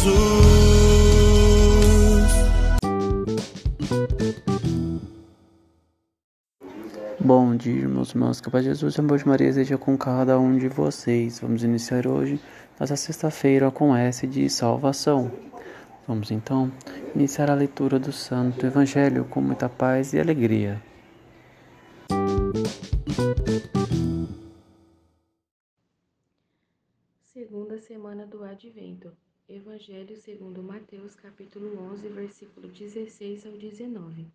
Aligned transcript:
Jesus. 0.00 0.40
Bom 7.20 7.54
dia, 7.54 7.82
irmãos 7.82 8.08
e 8.08 8.12
irmãs. 8.12 8.40
Que 8.40 8.48
a 8.48 8.50
paz 8.50 8.64
de 8.64 8.70
Jesus 8.70 8.94
e 8.94 9.00
amor 9.00 9.18
de 9.18 9.28
Maria 9.28 9.48
esteja 9.48 9.76
com 9.76 9.98
cada 9.98 10.38
um 10.38 10.56
de 10.56 10.68
vocês. 10.68 11.40
Vamos 11.40 11.62
iniciar 11.62 12.06
hoje, 12.06 12.40
nessa 12.78 12.96
sexta-feira, 12.96 13.70
com 13.70 13.94
S 13.94 14.26
de 14.26 14.48
salvação. 14.48 15.30
Vamos 16.08 16.30
então 16.30 16.72
iniciar 17.14 17.50
a 17.50 17.54
leitura 17.54 17.98
do 17.98 18.10
Santo 18.10 18.64
Evangelho 18.64 19.26
com 19.26 19.42
muita 19.42 19.68
paz 19.68 20.14
e 20.14 20.18
alegria. 20.18 20.82
Segunda 27.22 27.78
semana 27.78 28.26
do 28.26 28.42
Advento. 28.42 29.12
Evangelho 29.48 30.16
segundo 30.16 30.62
Mateus, 30.62 31.14
capítulo 31.14 31.78
11, 31.92 32.08
versículo 32.08 32.68
16 32.68 33.46
ao 33.46 33.52
19. 33.52 34.26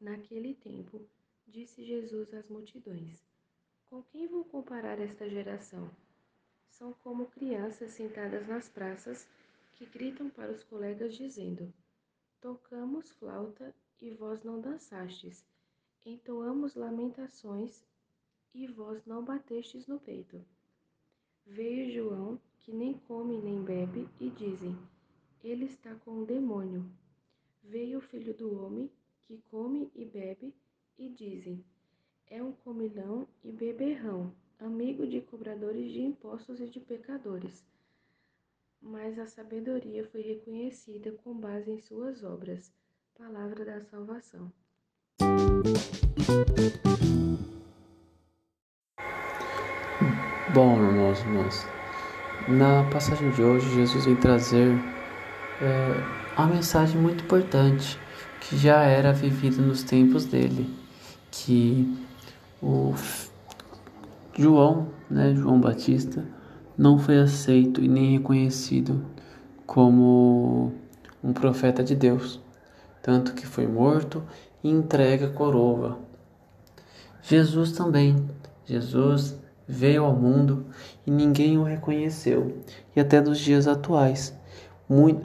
Naquele 0.00 0.54
tempo, 0.54 1.00
disse 1.46 1.84
Jesus 1.84 2.32
às 2.32 2.48
multidões: 2.48 3.24
Com 3.90 4.02
quem 4.04 4.26
vou 4.28 4.44
comparar 4.44 5.00
esta 5.00 5.28
geração? 5.28 5.90
São 6.68 6.92
como 7.02 7.26
crianças 7.26 7.90
sentadas 7.92 8.46
nas 8.46 8.68
praças 8.68 9.26
que 9.72 9.86
gritam 9.86 10.30
para 10.30 10.52
os 10.52 10.62
colegas 10.62 11.14
dizendo: 11.14 11.72
Tocamos 12.40 13.10
flauta 13.12 13.74
e 14.00 14.10
vós 14.10 14.42
não 14.42 14.60
dançastes. 14.60 15.44
Entoamos 16.04 16.74
lamentações 16.74 17.84
e 18.54 18.66
vós 18.66 19.04
não 19.04 19.24
batestes 19.24 19.86
no 19.86 19.98
peito. 19.98 20.44
Veio 21.46 21.88
João, 21.92 22.40
que 22.58 22.72
nem 22.72 22.94
come 23.06 23.38
nem 23.38 23.62
bebe, 23.62 24.08
e 24.20 24.28
dizem: 24.30 24.76
Ele 25.44 25.66
está 25.66 25.94
com 25.94 26.10
um 26.10 26.24
demônio. 26.24 26.84
Veio 27.62 27.98
o 27.98 28.02
filho 28.02 28.34
do 28.34 28.60
homem, 28.60 28.90
que 29.22 29.40
come 29.48 29.88
e 29.94 30.04
bebe, 30.04 30.52
e 30.98 31.08
dizem: 31.08 31.64
É 32.26 32.42
um 32.42 32.50
comilão 32.52 33.28
e 33.44 33.52
beberrão, 33.52 34.34
amigo 34.58 35.06
de 35.06 35.20
cobradores 35.20 35.92
de 35.92 36.00
impostos 36.00 36.60
e 36.60 36.68
de 36.68 36.80
pecadores. 36.80 37.64
Mas 38.82 39.16
a 39.16 39.26
sabedoria 39.26 40.04
foi 40.04 40.22
reconhecida 40.22 41.12
com 41.12 41.32
base 41.32 41.70
em 41.70 41.78
suas 41.78 42.24
obras. 42.24 42.72
Palavra 43.16 43.64
da 43.64 43.80
salvação. 43.82 44.52
Bom, 50.56 50.74
irmãos 50.82 51.18
e 51.18 51.22
irmãs, 51.24 51.68
na 52.48 52.84
passagem 52.84 53.28
de 53.28 53.42
hoje, 53.42 53.74
Jesus 53.74 54.06
vem 54.06 54.16
trazer 54.16 54.74
é, 55.60 56.02
uma 56.34 56.46
mensagem 56.46 56.98
muito 56.98 57.24
importante 57.24 57.98
que 58.40 58.56
já 58.56 58.80
era 58.84 59.12
vivida 59.12 59.60
nos 59.60 59.82
tempos 59.82 60.24
dele, 60.24 60.74
que 61.30 61.94
o 62.62 62.94
João, 64.34 64.88
né, 65.10 65.34
João 65.34 65.60
Batista, 65.60 66.24
não 66.74 66.98
foi 66.98 67.18
aceito 67.18 67.84
e 67.84 67.86
nem 67.86 68.16
reconhecido 68.16 69.04
como 69.66 70.72
um 71.22 71.34
profeta 71.34 71.84
de 71.84 71.94
Deus, 71.94 72.40
tanto 73.02 73.34
que 73.34 73.46
foi 73.46 73.66
morto 73.66 74.22
e 74.64 74.70
entregue 74.70 75.24
a 75.24 75.30
coroa. 75.30 75.98
Jesus 77.20 77.72
também. 77.72 78.16
Jesus 78.64 79.36
veio 79.68 80.04
ao 80.04 80.14
mundo 80.14 80.66
e 81.06 81.10
ninguém 81.10 81.58
o 81.58 81.64
reconheceu. 81.64 82.56
E 82.94 83.00
até 83.00 83.20
nos 83.20 83.38
dias 83.38 83.66
atuais, 83.66 84.34
mui- 84.88 85.18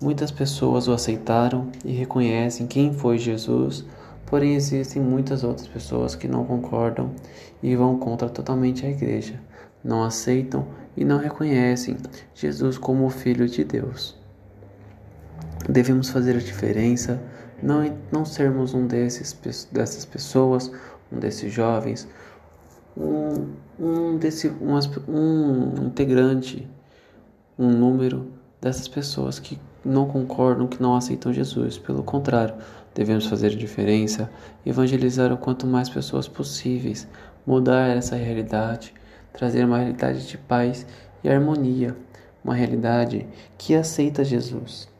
muitas 0.00 0.30
pessoas 0.30 0.88
o 0.88 0.92
aceitaram 0.92 1.68
e 1.84 1.92
reconhecem 1.92 2.66
quem 2.66 2.92
foi 2.92 3.18
Jesus, 3.18 3.84
porém 4.26 4.54
existem 4.54 5.02
muitas 5.02 5.44
outras 5.44 5.68
pessoas 5.68 6.14
que 6.14 6.28
não 6.28 6.44
concordam 6.44 7.10
e 7.62 7.74
vão 7.76 7.98
contra 7.98 8.28
totalmente 8.28 8.86
a 8.86 8.90
igreja, 8.90 9.40
não 9.84 10.02
aceitam 10.02 10.66
e 10.96 11.04
não 11.04 11.18
reconhecem 11.18 11.96
Jesus 12.34 12.78
como 12.78 13.06
o 13.06 13.10
Filho 13.10 13.48
de 13.48 13.64
Deus. 13.64 14.16
Devemos 15.68 16.10
fazer 16.10 16.36
a 16.36 16.40
diferença, 16.40 17.22
não, 17.62 17.96
não 18.10 18.24
sermos 18.24 18.74
um 18.74 18.86
desses, 18.86 19.36
dessas 19.70 20.04
pessoas, 20.04 20.72
um 21.10 21.18
desses 21.18 21.52
jovens, 21.52 22.08
um, 22.96 23.48
um, 23.78 24.18
desse, 24.18 24.48
um, 24.48 24.78
um 25.08 25.86
integrante, 25.86 26.68
um 27.58 27.70
número 27.70 28.32
dessas 28.60 28.86
pessoas 28.88 29.38
que 29.38 29.58
não 29.84 30.06
concordam, 30.06 30.66
que 30.66 30.80
não 30.80 30.94
aceitam 30.94 31.32
Jesus. 31.32 31.78
Pelo 31.78 32.02
contrário, 32.02 32.54
devemos 32.94 33.26
fazer 33.26 33.50
diferença, 33.50 34.30
evangelizar 34.64 35.32
o 35.32 35.38
quanto 35.38 35.66
mais 35.66 35.88
pessoas 35.88 36.28
possíveis, 36.28 37.08
mudar 37.46 37.88
essa 37.88 38.16
realidade, 38.16 38.94
trazer 39.32 39.64
uma 39.64 39.78
realidade 39.78 40.26
de 40.26 40.38
paz 40.38 40.86
e 41.24 41.28
harmonia, 41.28 41.96
uma 42.44 42.54
realidade 42.54 43.26
que 43.56 43.74
aceita 43.74 44.24
Jesus. 44.24 44.91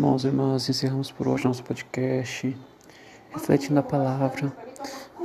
Irmãos 0.00 0.24
e 0.24 0.28
irmãs, 0.28 0.66
encerramos 0.66 1.12
por 1.12 1.28
hoje 1.28 1.44
nosso 1.44 1.62
podcast, 1.62 2.56
refletindo 3.32 3.80
a 3.80 3.82
palavra 3.82 4.50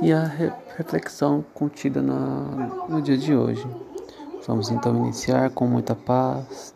e 0.02 0.12
a 0.12 0.22
re- 0.22 0.52
reflexão 0.76 1.42
contida 1.54 2.02
na, 2.02 2.84
no 2.86 3.00
dia 3.00 3.16
de 3.16 3.34
hoje. 3.34 3.66
Vamos 4.46 4.70
então 4.70 4.94
iniciar 4.94 5.48
com 5.48 5.66
muita 5.66 5.94
paz 5.94 6.74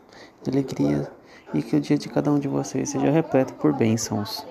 alegria 0.49 1.13
e 1.53 1.61
que 1.63 1.77
o 1.77 1.81
dia 1.81 1.99
de 1.99 2.09
cada 2.09 2.33
um 2.33 2.39
de 2.39 2.49
vocês 2.49 2.89
seja 2.89 3.11
repleto 3.11 3.53
por 3.53 3.75
bênçãos. 3.75 4.47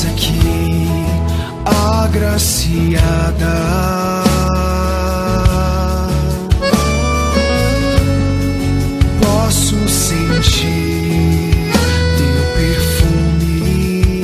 Eis 0.00 0.06
aqui, 0.06 0.40
agraciada. 1.66 3.04
Posso 9.20 9.76
sentir 9.88 11.70
teu 12.16 12.42
perfume. 12.54 14.22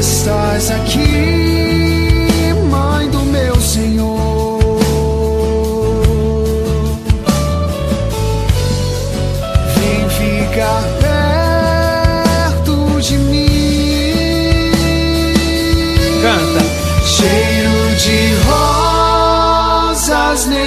Estás 0.00 0.70
aqui. 0.72 1.47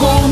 cool 0.00 0.29